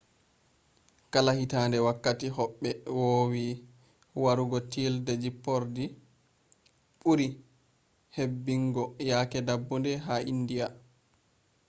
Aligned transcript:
kala 1.13 1.31
hitaande 1.39 1.77
wakkati 1.87 2.27
hobbe 2.37 2.69
vowi 2.95 3.45
warugo 4.23 4.59
tiilde 4.71 5.13
jippordi 5.21 5.85
buri 6.99 7.27
hebbungo 8.15 8.83
yake 9.09 9.37
dabbunde 9.47 9.91
ha 10.05 10.15
india 10.33 10.67